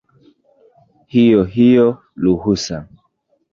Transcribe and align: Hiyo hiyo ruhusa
Hiyo 1.11 1.41
hiyo 1.53 1.87
ruhusa 2.21 2.75